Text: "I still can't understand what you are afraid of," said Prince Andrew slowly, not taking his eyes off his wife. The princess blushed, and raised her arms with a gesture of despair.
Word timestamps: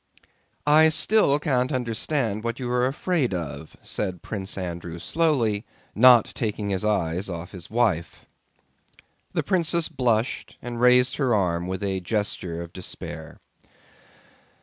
"I 0.65 0.89
still 0.89 1.37
can't 1.37 1.71
understand 1.71 2.43
what 2.43 2.59
you 2.59 2.71
are 2.71 2.87
afraid 2.87 3.35
of," 3.35 3.77
said 3.83 4.23
Prince 4.23 4.57
Andrew 4.57 4.97
slowly, 4.97 5.63
not 5.93 6.25
taking 6.33 6.69
his 6.71 6.83
eyes 6.83 7.29
off 7.29 7.51
his 7.51 7.69
wife. 7.69 8.25
The 9.33 9.43
princess 9.43 9.89
blushed, 9.89 10.57
and 10.59 10.81
raised 10.81 11.17
her 11.17 11.35
arms 11.35 11.69
with 11.69 11.83
a 11.83 11.99
gesture 11.99 12.63
of 12.63 12.73
despair. 12.73 13.37